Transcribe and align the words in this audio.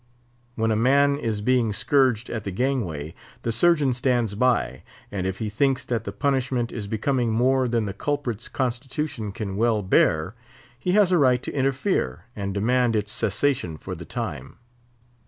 When 0.55 0.71
a 0.71 0.75
man 0.75 1.15
is 1.17 1.41
being 1.41 1.73
scourged 1.73 2.31
at 2.31 2.43
the 2.43 2.49
gangway, 2.49 3.13
the 3.43 3.51
Surgeon 3.51 3.93
stands 3.93 4.33
by; 4.33 4.81
and 5.11 5.27
if 5.27 5.37
he 5.37 5.47
thinks 5.47 5.85
that 5.85 6.05
the 6.05 6.11
punishment 6.11 6.71
is 6.71 6.87
becoming 6.87 7.31
more 7.31 7.67
than 7.67 7.85
the 7.85 7.93
culprit's 7.93 8.47
constitution 8.47 9.31
can 9.31 9.55
well 9.57 9.83
bear, 9.83 10.33
he 10.79 10.93
has 10.93 11.11
a 11.11 11.19
right 11.19 11.43
to 11.43 11.51
interfere 11.53 12.25
and 12.35 12.51
demand 12.55 12.95
its 12.95 13.11
cessation 13.11 13.77
for 13.77 13.93
the 13.93 14.05
time. 14.05 14.57